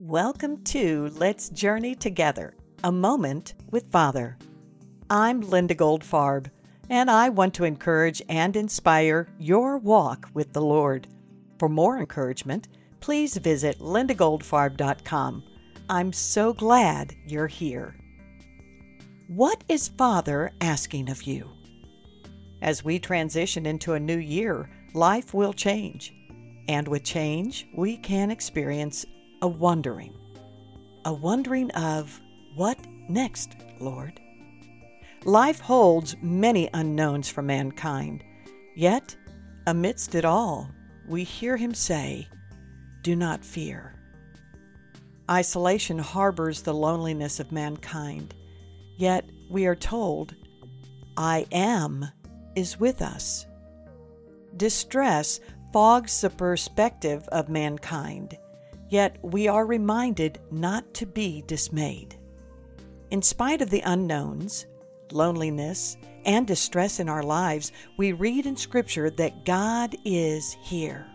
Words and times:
Welcome 0.00 0.62
to 0.62 1.08
Let's 1.16 1.48
Journey 1.48 1.96
Together, 1.96 2.54
a 2.84 2.92
moment 2.92 3.54
with 3.72 3.90
Father. 3.90 4.38
I'm 5.10 5.40
Linda 5.40 5.74
Goldfarb, 5.74 6.52
and 6.88 7.10
I 7.10 7.30
want 7.30 7.52
to 7.54 7.64
encourage 7.64 8.22
and 8.28 8.54
inspire 8.54 9.26
your 9.40 9.76
walk 9.78 10.30
with 10.34 10.52
the 10.52 10.60
Lord. 10.60 11.08
For 11.58 11.68
more 11.68 11.98
encouragement, 11.98 12.68
please 13.00 13.36
visit 13.38 13.80
lindagoldfarb.com. 13.80 15.42
I'm 15.90 16.12
so 16.12 16.52
glad 16.52 17.16
you're 17.26 17.48
here. 17.48 17.96
What 19.26 19.64
is 19.68 19.88
Father 19.88 20.52
asking 20.60 21.10
of 21.10 21.24
you? 21.24 21.50
As 22.62 22.84
we 22.84 23.00
transition 23.00 23.66
into 23.66 23.94
a 23.94 24.00
new 24.00 24.18
year, 24.18 24.70
life 24.94 25.34
will 25.34 25.52
change. 25.52 26.14
And 26.68 26.86
with 26.86 27.02
change, 27.02 27.66
we 27.74 27.96
can 27.96 28.30
experience 28.30 29.04
a 29.40 29.48
wondering, 29.48 30.14
a 31.04 31.12
wondering 31.12 31.70
of 31.72 32.20
what 32.56 32.78
next, 33.08 33.56
Lord? 33.78 34.20
Life 35.24 35.60
holds 35.60 36.16
many 36.20 36.68
unknowns 36.74 37.28
for 37.28 37.42
mankind, 37.42 38.24
yet, 38.74 39.16
amidst 39.66 40.14
it 40.14 40.24
all, 40.24 40.70
we 41.06 41.24
hear 41.24 41.56
him 41.56 41.74
say, 41.74 42.26
Do 43.02 43.14
not 43.14 43.44
fear. 43.44 43.94
Isolation 45.30 45.98
harbors 45.98 46.62
the 46.62 46.74
loneliness 46.74 47.38
of 47.38 47.52
mankind, 47.52 48.34
yet 48.96 49.28
we 49.48 49.66
are 49.66 49.76
told, 49.76 50.34
I 51.16 51.46
am 51.52 52.06
is 52.56 52.80
with 52.80 53.02
us. 53.02 53.46
Distress 54.56 55.40
fogs 55.72 56.20
the 56.20 56.30
perspective 56.30 57.28
of 57.28 57.48
mankind 57.48 58.36
Yet 58.88 59.18
we 59.22 59.48
are 59.48 59.66
reminded 59.66 60.40
not 60.50 60.94
to 60.94 61.06
be 61.06 61.42
dismayed. 61.46 62.16
In 63.10 63.22
spite 63.22 63.62
of 63.62 63.70
the 63.70 63.82
unknowns, 63.82 64.66
loneliness, 65.12 65.96
and 66.24 66.46
distress 66.46 67.00
in 67.00 67.08
our 67.08 67.22
lives, 67.22 67.72
we 67.96 68.12
read 68.12 68.46
in 68.46 68.56
Scripture 68.56 69.10
that 69.10 69.44
God 69.44 69.94
is 70.04 70.56
here. 70.62 71.06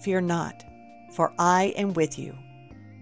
Fear 0.00 0.22
not, 0.22 0.64
for 1.12 1.32
I 1.38 1.74
am 1.76 1.94
with 1.94 2.18
you. 2.18 2.36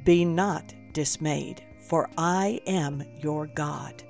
Be 0.05 0.25
not 0.25 0.75
dismayed, 0.93 1.65
for 1.81 2.09
I 2.17 2.61
am 2.67 3.03
your 3.19 3.47
God. 3.47 4.03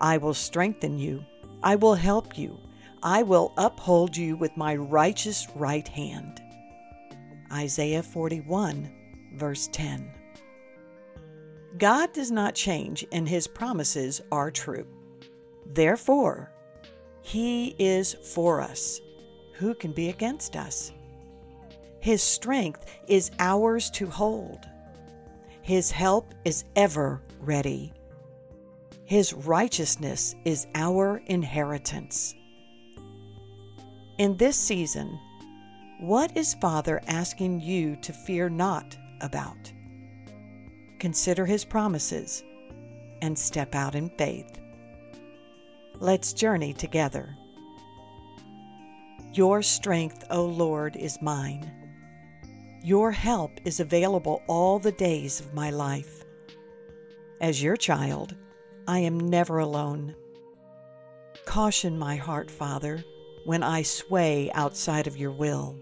I 0.00 0.18
will 0.18 0.34
strengthen 0.34 0.98
you, 0.98 1.24
I 1.62 1.76
will 1.76 1.94
help 1.94 2.38
you, 2.38 2.58
I 3.02 3.22
will 3.22 3.52
uphold 3.56 4.16
you 4.16 4.36
with 4.36 4.56
my 4.56 4.76
righteous 4.76 5.46
right 5.54 5.86
hand. 5.86 6.42
Isaiah 7.52 8.02
41, 8.02 8.92
verse 9.34 9.68
10. 9.72 10.10
God 11.78 12.12
does 12.12 12.30
not 12.30 12.54
change, 12.54 13.06
and 13.12 13.28
his 13.28 13.46
promises 13.46 14.20
are 14.32 14.50
true. 14.50 14.86
Therefore, 15.66 16.50
he 17.22 17.74
is 17.78 18.14
for 18.14 18.60
us. 18.60 19.00
Who 19.54 19.74
can 19.74 19.92
be 19.92 20.08
against 20.08 20.56
us? 20.56 20.92
His 22.00 22.22
strength 22.22 22.86
is 23.06 23.30
ours 23.38 23.90
to 23.90 24.06
hold. 24.06 24.66
His 25.62 25.90
help 25.90 26.32
is 26.44 26.64
ever 26.76 27.22
ready. 27.40 27.92
His 29.04 29.32
righteousness 29.32 30.34
is 30.44 30.66
our 30.74 31.22
inheritance. 31.26 32.34
In 34.18 34.36
this 34.36 34.56
season, 34.56 35.18
what 35.98 36.36
is 36.36 36.54
Father 36.54 37.00
asking 37.08 37.60
you 37.60 37.96
to 37.96 38.12
fear 38.12 38.48
not 38.48 38.96
about? 39.20 39.72
Consider 41.00 41.44
His 41.44 41.64
promises 41.64 42.44
and 43.20 43.36
step 43.36 43.74
out 43.74 43.94
in 43.94 44.08
faith. 44.10 44.60
Let's 45.98 46.32
journey 46.32 46.72
together. 46.72 47.36
Your 49.32 49.62
strength, 49.62 50.24
O 50.30 50.44
Lord, 50.44 50.96
is 50.96 51.20
mine. 51.20 51.70
Your 52.82 53.10
help 53.10 53.50
is 53.64 53.80
available 53.80 54.42
all 54.46 54.78
the 54.78 54.92
days 54.92 55.40
of 55.40 55.52
my 55.52 55.70
life. 55.70 56.24
As 57.40 57.62
your 57.62 57.76
child, 57.76 58.36
I 58.86 59.00
am 59.00 59.18
never 59.18 59.58
alone. 59.58 60.14
Caution 61.44 61.98
my 61.98 62.16
heart, 62.16 62.50
Father, 62.50 63.04
when 63.48 63.62
I 63.62 63.80
sway 63.80 64.50
outside 64.52 65.06
of 65.06 65.16
your 65.16 65.30
will. 65.30 65.74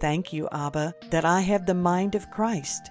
Thank 0.00 0.32
you, 0.32 0.48
Abba, 0.50 0.96
that 1.12 1.24
I 1.24 1.40
have 1.42 1.64
the 1.64 1.74
mind 1.74 2.16
of 2.16 2.28
Christ. 2.32 2.90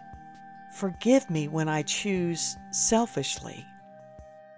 Forgive 0.77 1.29
me 1.29 1.49
when 1.49 1.67
I 1.67 1.81
choose 1.81 2.55
selfishly. 2.71 3.65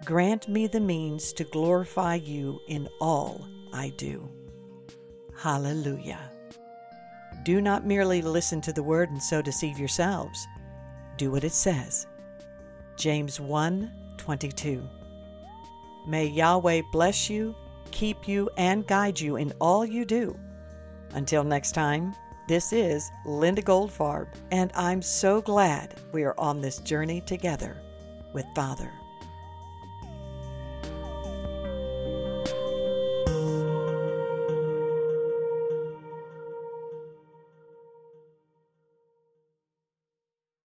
Grant 0.04 0.46
me 0.48 0.68
the 0.68 0.78
means 0.78 1.32
to 1.32 1.42
glorify 1.42 2.14
you 2.14 2.60
in 2.68 2.88
all 3.00 3.44
I 3.72 3.92
do. 3.96 4.30
Hallelujah. 5.36 6.20
Do 7.42 7.60
not 7.60 7.84
merely 7.84 8.22
listen 8.22 8.60
to 8.60 8.72
the 8.72 8.84
word 8.84 9.10
and 9.10 9.20
so 9.20 9.42
deceive 9.42 9.80
yourselves. 9.80 10.46
Do 11.16 11.32
what 11.32 11.42
it 11.42 11.50
says. 11.50 12.06
James 12.96 13.40
1 13.40 13.90
22. 14.16 14.88
May 16.06 16.26
Yahweh 16.26 16.82
bless 16.92 17.28
you, 17.28 17.56
keep 17.90 18.28
you, 18.28 18.50
and 18.56 18.86
guide 18.86 19.18
you 19.18 19.36
in 19.36 19.52
all 19.60 19.84
you 19.84 20.04
do. 20.04 20.38
Until 21.14 21.44
next 21.44 21.72
time, 21.72 22.14
this 22.48 22.72
is 22.72 23.10
Linda 23.26 23.62
Goldfarb, 23.62 24.28
and 24.50 24.70
I'm 24.74 25.02
so 25.02 25.42
glad 25.42 26.00
we 26.12 26.22
are 26.22 26.34
on 26.38 26.60
this 26.60 26.78
journey 26.78 27.20
together 27.20 27.76
with 28.32 28.46
Father. 28.54 28.90